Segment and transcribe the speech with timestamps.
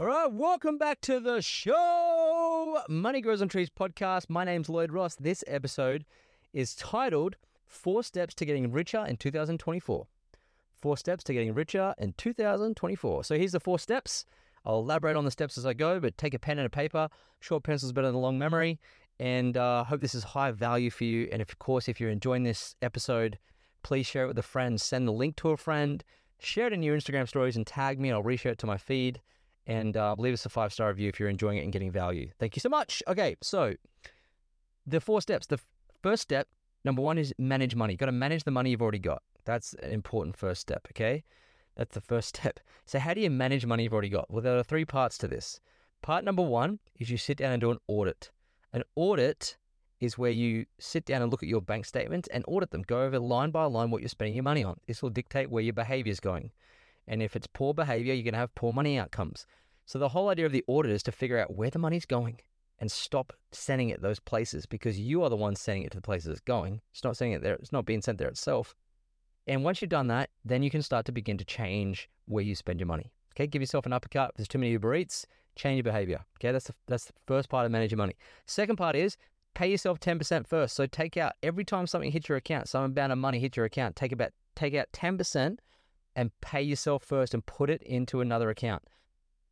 [0.00, 4.28] All right, welcome back to the show, Money Grows on Trees podcast.
[4.28, 5.14] My name's Lloyd Ross.
[5.14, 6.04] This episode
[6.52, 10.08] is titled Four Steps to Getting Richer in 2024.
[10.82, 13.22] Four Steps to Getting Richer in 2024.
[13.22, 14.24] So here's the four steps.
[14.66, 17.08] I'll elaborate on the steps as I go, but take a pen and a paper.
[17.38, 18.80] Short pencil's better than a long memory.
[19.20, 21.28] And uh, hope this is high value for you.
[21.30, 23.38] And of course, if you're enjoying this episode,
[23.84, 24.80] please share it with a friend.
[24.80, 26.02] Send the link to a friend.
[26.40, 29.20] Share it in your Instagram stories and tag me, I'll reshare it to my feed
[29.66, 32.30] and uh, leave us a five star review if you're enjoying it and getting value.
[32.38, 33.02] Thank you so much.
[33.08, 33.74] Okay, so
[34.86, 35.46] the four steps.
[35.46, 35.58] The
[36.02, 36.48] first step,
[36.84, 37.94] number one, is manage money.
[37.94, 39.22] You've got to manage the money you've already got.
[39.44, 40.86] That's an important first step.
[40.92, 41.24] Okay,
[41.76, 42.60] that's the first step.
[42.84, 44.30] So how do you manage money you've already got?
[44.30, 45.60] Well, there are three parts to this.
[46.02, 48.30] Part number one is you sit down and do an audit.
[48.72, 49.56] An audit
[50.00, 52.82] is where you sit down and look at your bank statements and audit them.
[52.82, 54.78] Go over line by line what you're spending your money on.
[54.86, 56.50] This will dictate where your behavior is going.
[57.06, 59.46] And if it's poor behavior, you're going to have poor money outcomes.
[59.86, 62.40] So the whole idea of the audit is to figure out where the money's going
[62.78, 66.02] and stop sending it those places because you are the one sending it to the
[66.02, 66.80] places it's going.
[66.92, 67.54] It's not sending it there.
[67.54, 68.74] It's not being sent there itself.
[69.46, 72.54] And once you've done that, then you can start to begin to change where you
[72.54, 73.12] spend your money.
[73.34, 74.30] Okay, give yourself an uppercut.
[74.30, 76.24] If there's too many Uber Eats, change your behavior.
[76.38, 78.14] Okay, that's the, that's the first part of managing money.
[78.46, 79.16] Second part is
[79.54, 80.74] pay yourself 10% first.
[80.74, 83.66] So take out every time something hits your account, some amount of money hits your
[83.66, 85.58] account, take about take out 10%
[86.16, 88.82] and pay yourself first and put it into another account.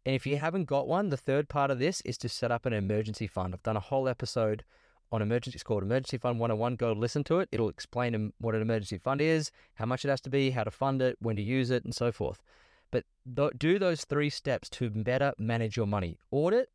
[0.05, 2.67] And if you haven't got one, the third part of this is to set up
[2.67, 3.55] an emergency fund.
[3.55, 4.65] I've done a whole episode
[5.13, 5.57] on emergency.
[5.57, 6.77] It's called Emergency Fund 101.
[6.77, 7.49] Go listen to it.
[7.53, 10.71] It'll explain what an emergency fund is, how much it has to be, how to
[10.71, 12.43] fund it, when to use it, and so forth.
[12.91, 13.05] But
[13.37, 16.19] th- do those three steps to better manage your money.
[16.31, 16.71] Audit,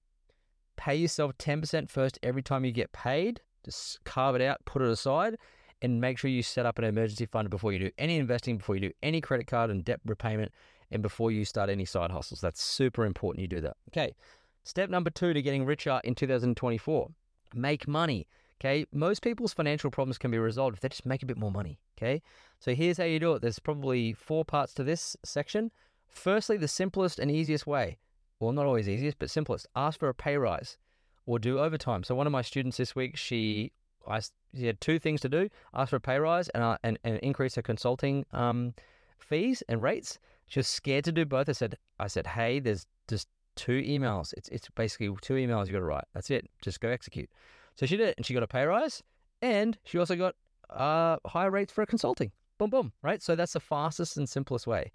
[0.78, 3.42] pay yourself 10% first every time you get paid.
[3.66, 5.38] Just carve it out, put it aside,
[5.82, 8.76] and make sure you set up an emergency fund before you do any investing, before
[8.76, 10.52] you do any credit card and debt repayment,
[10.92, 12.42] and before you start any side hustles.
[12.42, 13.78] That's super important you do that.
[13.90, 14.16] Okay.
[14.64, 17.10] Step number two to getting richer in 2024
[17.54, 18.28] make money.
[18.60, 18.86] Okay.
[18.92, 21.80] Most people's financial problems can be resolved if they just make a bit more money.
[21.98, 22.22] Okay.
[22.60, 23.42] So here's how you do it.
[23.42, 25.72] There's probably four parts to this section.
[26.08, 27.98] Firstly, the simplest and easiest way.
[28.40, 29.68] Well, not always easiest, but simplest.
[29.76, 30.78] Ask for a pay rise
[31.26, 32.04] or do overtime.
[32.04, 33.72] So one of my students this week, she
[34.08, 34.22] I
[34.56, 37.18] she had two things to do: ask for a pay rise and uh, and, and
[37.20, 38.74] increase her consulting um,
[39.20, 40.20] fees and rates.
[40.48, 41.50] She was scared to do both.
[41.50, 44.34] I said, I said, hey, there's just two emails.
[44.38, 46.06] It's it's basically two emails you got to write.
[46.14, 46.50] That's it.
[46.62, 47.30] Just go execute.
[47.76, 49.04] So she did it, and she got a pay rise,
[49.42, 50.36] and she also got
[50.70, 52.32] uh, higher rates for consulting.
[52.58, 52.92] Boom, boom.
[53.04, 53.22] Right.
[53.22, 54.92] So that's the fastest and simplest way.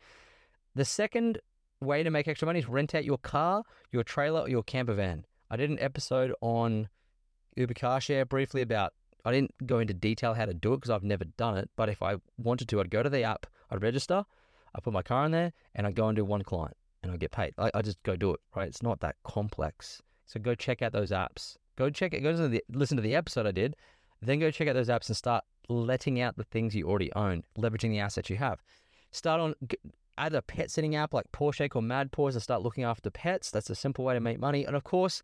[0.74, 1.38] The second
[1.80, 4.94] way to make extra money is rent out your car, your trailer, or your camper
[4.94, 5.24] van.
[5.50, 6.88] I did an episode on
[7.56, 8.94] Uber Car Share briefly about.
[9.24, 11.70] I didn't go into detail how to do it because I've never done it.
[11.76, 14.24] But if I wanted to, I'd go to the app, I'd register,
[14.74, 17.16] I put my car in there, and I go and do one client, and I
[17.16, 17.54] get paid.
[17.58, 18.40] I, I just go do it.
[18.54, 18.68] Right?
[18.68, 20.00] It's not that complex.
[20.26, 21.56] So go check out those apps.
[21.76, 22.20] Go check it.
[22.20, 23.76] Go listen to the, listen to the episode I did.
[24.20, 27.42] Then go check out those apps and start letting out the things you already own,
[27.58, 28.62] leveraging the assets you have.
[29.10, 29.54] Start on
[30.18, 33.50] add a pet sitting app like Pawshake or Mad Paws and start looking after pets.
[33.50, 34.64] That's a simple way to make money.
[34.64, 35.22] And of course,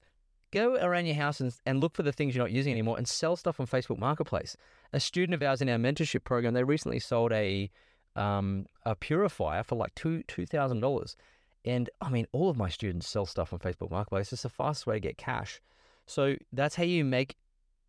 [0.50, 3.06] go around your house and, and look for the things you're not using anymore and
[3.06, 4.56] sell stuff on Facebook Marketplace.
[4.92, 7.70] A student of ours in our mentorship program, they recently sold a
[8.16, 11.16] um, a purifier for like two two thousand dollars.
[11.64, 14.32] And I mean, all of my students sell stuff on Facebook Marketplace.
[14.32, 15.60] It's the fastest way to get cash.
[16.06, 17.36] So that's how you make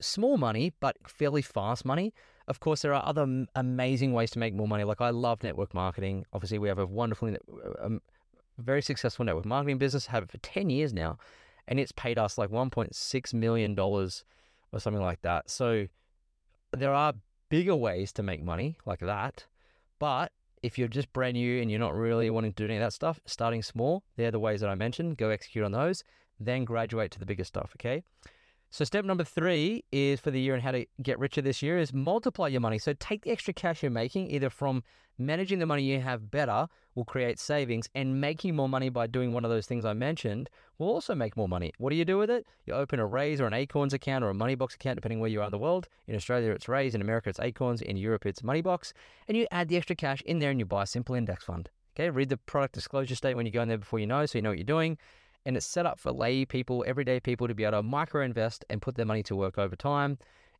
[0.02, 2.14] small money, but fairly fast money.
[2.48, 4.84] Of course, there are other amazing ways to make more money.
[4.84, 6.26] Like I love network marketing.
[6.34, 7.36] Obviously, we have a wonderful,
[7.82, 8.02] um,
[8.58, 10.08] very successful network marketing business.
[10.08, 11.18] Have it for ten years now,
[11.68, 14.26] and it's paid us like one point six million dollars
[14.72, 15.50] or something like that.
[15.50, 15.88] So
[16.72, 17.14] there are
[17.50, 19.46] bigger ways to make money like that,
[20.00, 20.32] but
[20.62, 22.94] if you're just brand new and you're not really wanting to do any of that
[22.94, 25.18] stuff, starting small, they're the ways that I mentioned.
[25.18, 26.04] Go execute on those,
[26.40, 27.72] then graduate to the bigger stuff.
[27.78, 28.04] Okay.
[28.72, 31.80] So step number three is for the year and how to get richer this year
[31.80, 32.78] is multiply your money.
[32.78, 34.84] So take the extra cash you're making either from
[35.18, 39.34] managing the money you have better will create savings and making more money by doing
[39.34, 41.74] one of those things I mentioned will also make more money.
[41.80, 42.46] What do you do with it?
[42.66, 45.42] You open a Raiz or an Acorns account or a Moneybox account, depending where you
[45.42, 45.88] are in the world.
[46.08, 46.94] In Australia, it's Raiz.
[46.94, 47.82] In America, it's Acorns.
[47.82, 48.94] In Europe, it's Moneybox.
[49.28, 51.70] And you add the extra cash in there and you buy a simple index fund.
[51.96, 54.38] Okay, read the product disclosure statement when you go in there before you know, so
[54.38, 54.98] you know what you're doing.
[55.46, 58.66] And it's set up for lay people, everyday people to be able to micro invest
[58.70, 60.18] and put their money to work over time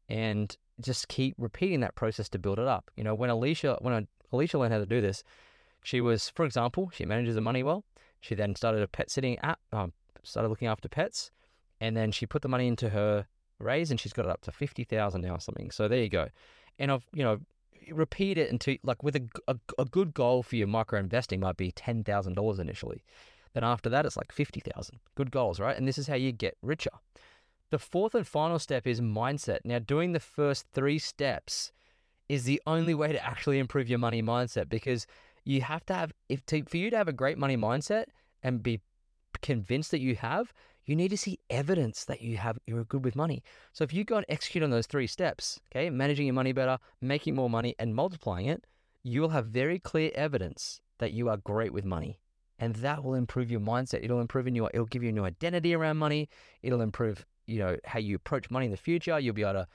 [0.08, 2.90] and just keep repeating that process to build it up.
[2.96, 5.24] You know, when Alicia when Alicia learned how to do this,
[5.84, 7.84] she was, for example, she manages the money well.
[8.22, 9.94] She then started a pet sitting app, um,
[10.24, 11.32] started looking after pets,
[11.80, 13.28] and then she put the money into her
[13.62, 15.72] Raiz, and she's got it up to fifty thousand now or something.
[15.72, 16.30] So there you go.
[16.78, 17.40] And I've you know
[17.92, 21.58] repeat it until like with a, a, a good goal for your micro investing might
[21.58, 23.04] be ten thousand dollars initially.
[23.54, 25.00] Then after that, it's like fifty thousand.
[25.16, 25.78] Good goals, right?
[25.78, 26.92] And this is how you get richer.
[27.72, 29.60] The fourth and final step is mindset.
[29.64, 31.72] Now, doing the first three steps
[32.28, 35.08] is the only way to actually improve your money mindset because
[35.44, 38.06] you have to have if to, for you to have a great money mindset
[38.44, 38.82] and be
[39.42, 40.54] convinced that you have,
[40.86, 43.44] you need to see evidence that you have you're good with money.
[43.74, 46.78] So if you go and execute on those three steps, okay, managing your money better,
[47.02, 48.66] making more money, and multiplying it,
[49.04, 52.20] you will have very clear evidence that you are great with money.
[52.60, 54.04] And that will improve your mindset.
[54.04, 56.30] It'll improve in your it'll give you a new identity around money.
[56.62, 59.20] It'll improve, you know, how you approach money in the future.
[59.20, 59.68] You'll be able to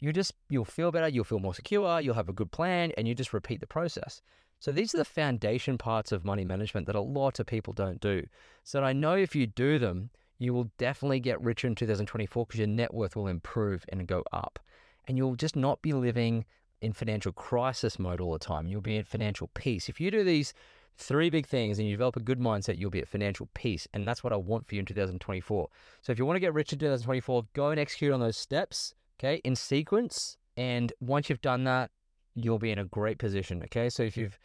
[0.00, 3.06] you just you'll feel better, you'll feel more secure, you'll have a good plan, and
[3.06, 4.20] you just repeat the process.
[4.58, 8.00] So these are the foundation parts of money management that a lot of people don't
[8.00, 8.26] do.
[8.64, 12.58] So I know if you do them, you will definitely get richer in 2024 because
[12.58, 14.58] your net worth will improve and go up.
[15.06, 16.44] And you'll just not be living
[16.80, 18.66] in financial crisis mode all the time.
[18.66, 19.88] You'll be in financial peace.
[19.88, 20.52] If you do these
[20.96, 23.88] three big things and you develop a good mindset, you'll be at financial peace.
[23.92, 25.68] And that's what I want for you in 2024.
[26.02, 28.94] So if you want to get rich in 2024, go and execute on those steps,
[29.18, 30.36] okay, in sequence.
[30.56, 31.90] And once you've done that,
[32.34, 33.88] you'll be in a great position, okay?
[33.90, 34.38] So if you've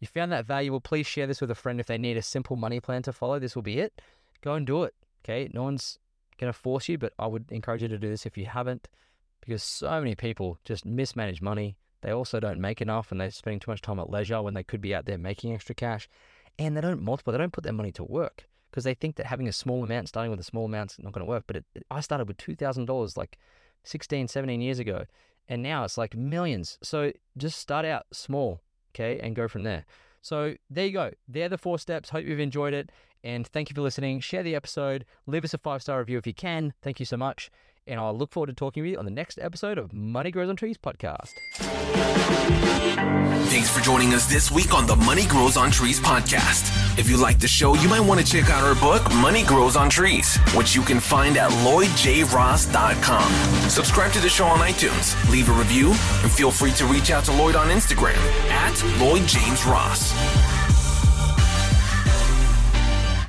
[0.00, 2.56] you found that valuable, please share this with a friend if they need a simple
[2.56, 3.38] money plan to follow.
[3.38, 4.02] This will be it.
[4.42, 4.94] Go and do it.
[5.24, 5.98] Okay, no one's
[6.38, 8.88] going to force you, but I would encourage you to do this if you haven't,
[9.40, 11.78] because so many people just mismanage money.
[12.04, 14.62] They also don't make enough and they're spending too much time at leisure when they
[14.62, 16.06] could be out there making extra cash.
[16.58, 19.26] And they don't multiply, they don't put their money to work because they think that
[19.26, 21.44] having a small amount, starting with a small amount, is not going to work.
[21.46, 23.38] But it, it, I started with $2,000 like
[23.84, 25.06] 16, 17 years ago,
[25.48, 26.78] and now it's like millions.
[26.82, 28.60] So just start out small,
[28.94, 29.86] okay, and go from there.
[30.20, 31.10] So there you go.
[31.26, 32.10] They're the four steps.
[32.10, 32.92] Hope you've enjoyed it.
[33.22, 34.20] And thank you for listening.
[34.20, 35.06] Share the episode.
[35.26, 36.74] Leave us a five star review if you can.
[36.82, 37.50] Thank you so much.
[37.86, 40.48] And I'll look forward to talking with you on the next episode of Money Grows
[40.48, 41.34] on Trees podcast.
[43.48, 46.98] Thanks for joining us this week on the Money Grows on Trees podcast.
[46.98, 49.76] If you like the show, you might want to check out our book, Money Grows
[49.76, 53.32] on Trees, which you can find at lloydjross.com.
[53.68, 57.24] Subscribe to the show on iTunes, leave a review, and feel free to reach out
[57.26, 58.16] to Lloyd on Instagram
[58.50, 60.12] at Lloyd James Ross.